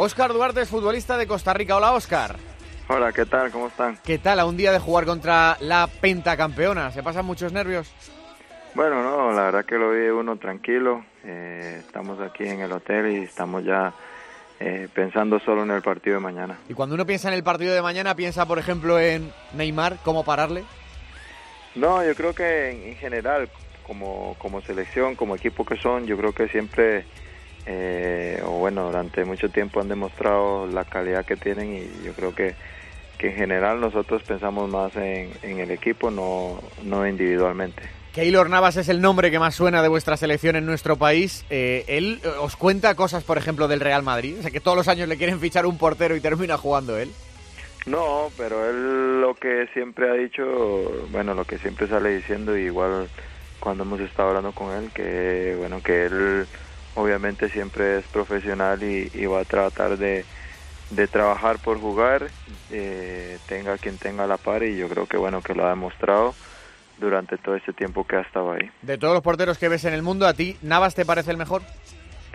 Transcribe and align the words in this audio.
Óscar 0.00 0.32
Duarte 0.32 0.60
es 0.60 0.68
futbolista 0.68 1.16
de 1.16 1.26
Costa 1.26 1.52
Rica. 1.52 1.74
Hola, 1.74 1.92
Óscar. 1.92 2.36
Hola, 2.86 3.12
¿qué 3.12 3.26
tal? 3.26 3.50
¿Cómo 3.50 3.66
están? 3.66 3.98
¿Qué 4.04 4.18
tal 4.18 4.38
a 4.38 4.46
un 4.46 4.56
día 4.56 4.70
de 4.70 4.78
jugar 4.78 5.04
contra 5.04 5.56
la 5.58 5.88
pentacampeona? 5.88 6.92
¿Se 6.92 7.02
pasan 7.02 7.26
muchos 7.26 7.52
nervios? 7.52 7.92
Bueno, 8.76 9.02
no, 9.02 9.32
la 9.32 9.42
verdad 9.46 9.64
que 9.64 9.74
lo 9.74 9.90
vi 9.90 10.06
uno 10.08 10.36
tranquilo. 10.36 11.04
Eh, 11.24 11.78
estamos 11.80 12.20
aquí 12.20 12.44
en 12.44 12.60
el 12.60 12.70
hotel 12.70 13.10
y 13.10 13.16
estamos 13.24 13.64
ya 13.64 13.92
eh, 14.60 14.86
pensando 14.94 15.40
solo 15.40 15.64
en 15.64 15.72
el 15.72 15.82
partido 15.82 16.14
de 16.14 16.22
mañana. 16.22 16.56
Y 16.68 16.74
cuando 16.74 16.94
uno 16.94 17.04
piensa 17.04 17.26
en 17.26 17.34
el 17.34 17.42
partido 17.42 17.74
de 17.74 17.82
mañana, 17.82 18.14
piensa, 18.14 18.46
por 18.46 18.60
ejemplo, 18.60 19.00
en 19.00 19.32
Neymar, 19.54 19.96
¿cómo 20.04 20.24
pararle? 20.24 20.62
No, 21.74 22.04
yo 22.04 22.14
creo 22.14 22.32
que 22.36 22.70
en, 22.70 22.82
en 22.90 22.96
general, 22.98 23.50
como, 23.84 24.36
como 24.38 24.60
selección, 24.60 25.16
como 25.16 25.34
equipo 25.34 25.64
que 25.64 25.76
son, 25.76 26.06
yo 26.06 26.16
creo 26.16 26.32
que 26.32 26.46
siempre, 26.46 27.04
eh, 27.70 28.42
o 28.46 28.52
bueno, 28.52 28.86
durante 28.86 29.26
mucho 29.26 29.50
tiempo 29.50 29.80
han 29.80 29.88
demostrado 29.88 30.66
la 30.66 30.84
calidad 30.84 31.26
que 31.26 31.36
tienen 31.36 31.74
y 31.74 32.04
yo 32.04 32.14
creo 32.14 32.34
que, 32.34 32.54
que 33.18 33.28
en 33.28 33.36
general 33.36 33.78
nosotros 33.78 34.22
pensamos 34.22 34.70
más 34.70 34.96
en, 34.96 35.30
en 35.42 35.60
el 35.60 35.70
equipo, 35.70 36.10
no, 36.10 36.58
no 36.82 37.06
individualmente. 37.06 37.82
Keylor 38.14 38.48
Navas 38.48 38.76
es 38.78 38.88
el 38.88 39.02
nombre 39.02 39.30
que 39.30 39.38
más 39.38 39.54
suena 39.54 39.82
de 39.82 39.88
vuestra 39.88 40.16
selección 40.16 40.56
en 40.56 40.64
nuestro 40.64 40.96
país. 40.96 41.44
Eh, 41.50 41.84
él 41.88 42.20
eh, 42.24 42.28
os 42.40 42.56
cuenta 42.56 42.94
cosas, 42.94 43.22
por 43.22 43.36
ejemplo, 43.36 43.68
del 43.68 43.80
Real 43.80 44.02
Madrid. 44.02 44.36
O 44.38 44.42
sea, 44.42 44.50
que 44.50 44.60
todos 44.60 44.76
los 44.76 44.88
años 44.88 45.06
le 45.06 45.18
quieren 45.18 45.38
fichar 45.38 45.66
un 45.66 45.76
portero 45.76 46.16
y 46.16 46.20
termina 46.20 46.56
jugando 46.56 46.96
él. 46.96 47.12
No, 47.84 48.30
pero 48.36 48.68
él 48.68 49.20
lo 49.20 49.34
que 49.34 49.68
siempre 49.74 50.10
ha 50.10 50.14
dicho, 50.14 50.44
bueno, 51.10 51.34
lo 51.34 51.44
que 51.44 51.58
siempre 51.58 51.86
sale 51.86 52.16
diciendo, 52.16 52.56
igual 52.56 53.08
cuando 53.60 53.84
hemos 53.84 54.00
estado 54.00 54.30
hablando 54.30 54.52
con 54.52 54.74
él, 54.74 54.90
que 54.92 55.54
bueno, 55.58 55.82
que 55.82 56.06
él 56.06 56.46
obviamente 56.98 57.48
siempre 57.50 57.98
es 57.98 58.04
profesional 58.06 58.82
y, 58.82 59.10
y 59.14 59.26
va 59.26 59.40
a 59.40 59.44
tratar 59.44 59.96
de, 59.96 60.24
de 60.90 61.06
trabajar 61.06 61.58
por 61.58 61.80
jugar, 61.80 62.26
eh, 62.72 63.38
tenga 63.46 63.78
quien 63.78 63.98
tenga 63.98 64.26
la 64.26 64.36
par 64.36 64.64
y 64.64 64.76
yo 64.76 64.88
creo 64.88 65.06
que 65.06 65.16
bueno, 65.16 65.40
que 65.40 65.54
lo 65.54 65.64
ha 65.64 65.70
demostrado 65.70 66.34
durante 66.98 67.38
todo 67.38 67.54
este 67.54 67.72
tiempo 67.72 68.04
que 68.04 68.16
ha 68.16 68.22
estado 68.22 68.52
ahí. 68.52 68.68
De 68.82 68.98
todos 68.98 69.14
los 69.14 69.22
porteros 69.22 69.58
que 69.58 69.68
ves 69.68 69.84
en 69.84 69.94
el 69.94 70.02
mundo, 70.02 70.26
¿a 70.26 70.34
ti 70.34 70.56
Navas 70.62 70.96
te 70.96 71.04
parece 71.04 71.30
el 71.30 71.36
mejor? 71.36 71.62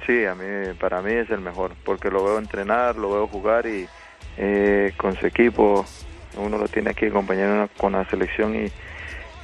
Sí, 0.05 0.25
a 0.25 0.33
mí, 0.33 0.73
para 0.79 1.01
mí 1.01 1.11
es 1.11 1.29
el 1.29 1.41
mejor, 1.41 1.71
porque 1.83 2.09
lo 2.09 2.23
veo 2.23 2.39
entrenar, 2.39 2.95
lo 2.95 3.11
veo 3.11 3.27
jugar 3.27 3.65
y 3.67 3.85
eh, 4.37 4.93
con 4.95 5.15
su 5.17 5.27
equipo, 5.27 5.85
uno 6.37 6.57
lo 6.57 6.67
tiene 6.69 6.91
aquí 6.91 7.07
acompañado 7.07 7.69
con 7.77 7.91
la 7.91 8.05
selección 8.09 8.55
y, 8.55 8.71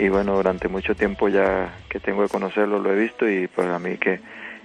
y 0.01 0.07
bueno, 0.07 0.35
durante 0.35 0.69
mucho 0.69 0.95
tiempo 0.95 1.27
ya 1.27 1.73
que 1.89 1.99
tengo 1.99 2.21
de 2.21 2.29
conocerlo 2.29 2.79
lo 2.79 2.93
he 2.93 2.95
visto 2.95 3.29
y 3.29 3.47
para 3.47 3.79
mí 3.79 3.97
que, 3.97 4.21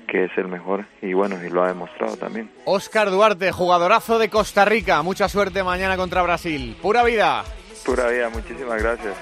que 0.07 0.25
es 0.25 0.31
el 0.37 0.49
mejor 0.49 0.87
y 1.03 1.13
bueno, 1.13 1.43
y 1.45 1.51
lo 1.51 1.63
ha 1.65 1.69
demostrado 1.69 2.17
también. 2.17 2.51
Óscar 2.65 3.11
Duarte, 3.11 3.53
jugadorazo 3.53 4.19
de 4.19 4.31
Costa 4.31 4.65
Rica, 4.65 5.03
mucha 5.03 5.29
suerte 5.29 5.63
mañana 5.63 5.97
contra 5.97 6.23
Brasil. 6.23 6.77
Pura 6.81 7.03
vida. 7.03 7.45
Pura 7.85 8.09
vida, 8.09 8.29
muchísimas 8.31 8.83
gracias. 8.83 9.15